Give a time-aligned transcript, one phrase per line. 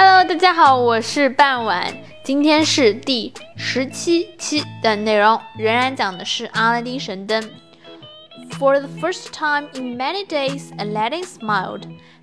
[0.00, 1.96] Hello，大家好，我是半晚。
[2.22, 7.42] 今天是第十七期的内容，仍然讲的是阿拉丁神灯。
[8.58, 11.82] For the first time in many days, Aladdin smiled.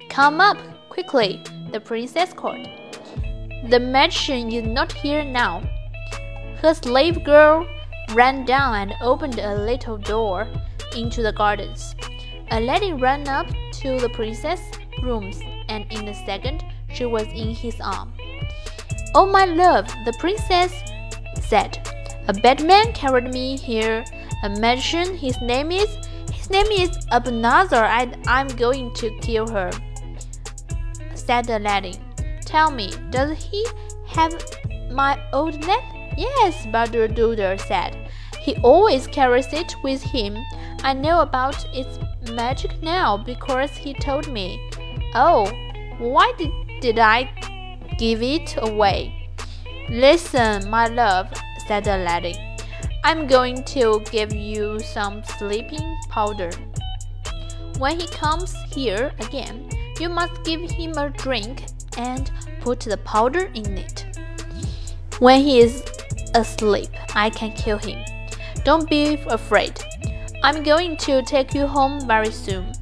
[0.09, 0.57] Come up
[0.89, 1.41] quickly,
[1.71, 2.67] the princess called.
[3.69, 5.61] The magician is not here now.
[6.61, 7.65] Her slave girl
[8.13, 10.47] ran down and opened a little door
[10.95, 11.95] into the gardens.
[12.51, 13.47] Aladdin ran up
[13.81, 14.61] to the princess'
[15.01, 15.39] rooms,
[15.69, 16.63] and in a second
[16.98, 18.12] she was in his arm.
[19.14, 20.72] Oh, my love, the princess
[21.40, 21.78] said.
[22.26, 24.04] A bad man carried me here.
[24.42, 25.88] A magician, his name is
[26.32, 29.70] his name is Abanazar, and I'm going to kill her.
[31.14, 31.96] Said Aladdin.
[32.44, 33.66] Tell me, does he
[34.06, 34.34] have
[34.90, 35.84] my old lamp?
[36.16, 37.06] Yes, Badr
[37.58, 38.10] said.
[38.40, 40.36] He always carries it with him.
[40.82, 41.98] I know about its
[42.32, 44.58] magic now because he told me.
[45.14, 45.50] Oh,
[45.98, 47.30] why did, did I
[47.98, 49.30] give it away?
[49.88, 51.28] Listen, my love,
[51.66, 52.36] said Aladdin.
[53.04, 56.50] I'm going to give you some sleeping powder.
[57.78, 61.64] When he comes here again, you must give him a drink
[61.96, 64.04] and put the powder in it.
[65.20, 65.84] When he is
[66.34, 68.04] asleep, I can kill him.
[68.64, 69.80] Don't be afraid.
[70.42, 72.72] I'm going to take you home very soon.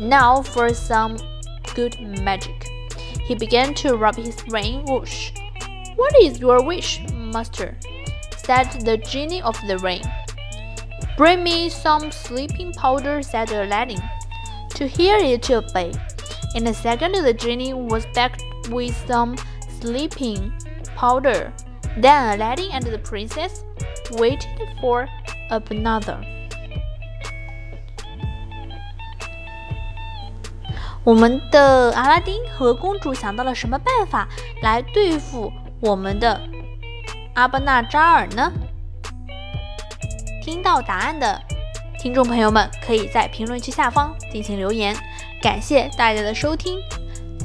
[0.00, 1.16] Now for some
[1.74, 2.68] good magic.
[3.30, 5.30] He began to rub his rain whoosh.
[5.94, 7.78] What is your wish, master?
[8.36, 10.02] said the genie of the rain.
[11.16, 14.02] Bring me some sleeping powder, said Aladdin.
[14.70, 15.92] To hear it to obey.
[16.56, 19.36] In a second, the genie was back with some
[19.78, 20.52] sleeping
[20.96, 21.52] powder.
[21.98, 23.62] Then Aladdin and the princess
[24.10, 25.06] waited for
[25.48, 26.39] another.
[31.04, 34.28] 我们的阿拉丁和公主想到了什么办法
[34.62, 36.40] 来对付我们的
[37.34, 38.52] 阿巴纳扎尔呢？
[40.42, 41.40] 听到答案的
[41.98, 44.96] 听众朋友们，可以在评论区下方进行留言。
[45.42, 46.78] 感谢大家的收听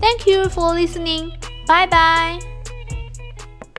[0.02, 1.32] ，Thank you for listening，
[1.66, 2.55] 拜拜。